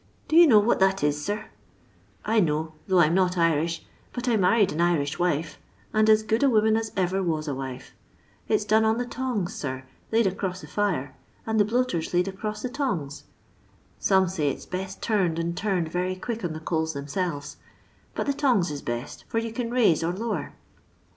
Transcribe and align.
Do 0.27 0.35
you 0.35 0.47
know 0.47 0.57
what 0.57 0.79
that 0.79 1.03
is, 1.03 1.23
sir 1.23 1.41
1 2.25 2.35
I 2.35 2.39
know, 2.39 2.73
though 2.87 2.97
I 2.97 3.05
'm 3.05 3.13
not 3.13 3.37
Irish, 3.37 3.85
but 4.13 4.27
I 4.27 4.35
married 4.35 4.71
an 4.71 4.81
Irish 4.81 5.19
wife, 5.19 5.59
and 5.93 6.09
as 6.09 6.23
good 6.23 6.41
a 6.41 6.49
woman 6.49 6.75
as 6.75 6.91
ever 6.97 7.21
was 7.21 7.47
a 7.47 7.53
wife. 7.53 7.93
It 8.47 8.57
's 8.59 8.65
done 8.65 8.83
on 8.83 8.97
the 8.97 9.05
tongs, 9.05 9.53
sir, 9.53 9.83
laid 10.11 10.25
across 10.25 10.61
the 10.61 10.65
fire, 10.67 11.15
and 11.45 11.59
the 11.59 11.65
bloater 11.65 12.01
's 12.01 12.15
laid 12.15 12.25
acrou 12.25 12.59
the 12.59 12.67
tongs. 12.67 13.25
Some 13.99 14.27
says 14.27 14.55
it's 14.55 14.65
best 14.65 15.03
turned 15.03 15.37
and 15.37 15.55
turned 15.55 15.89
very 15.89 16.15
quick 16.15 16.43
on 16.43 16.53
the 16.53 16.59
coals 16.59 16.93
themselves, 16.93 17.57
but 18.15 18.25
the 18.25 18.33
tongs 18.33 18.71
is 18.71 18.81
best, 18.81 19.25
for 19.27 19.37
you 19.37 19.53
can 19.53 19.69
raise 19.69 20.03
or 20.03 20.11
lower." 20.13 20.53